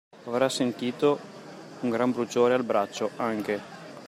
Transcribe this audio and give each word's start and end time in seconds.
Avrà 0.23 0.49
sentito 0.49 1.19
un 1.81 1.91
gran 1.91 2.11
bruciore 2.11 2.55
al 2.55 2.63
braccio, 2.63 3.11
anche! 3.17 3.61